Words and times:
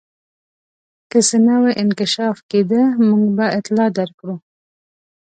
که 1.09 1.19
څه 1.27 1.37
نوی 1.47 1.71
انکشاف 1.83 2.37
کېدی 2.49 2.83
موږ 3.09 3.23
به 3.37 3.45
اطلاع 3.57 3.89
درکړو. 3.97 4.35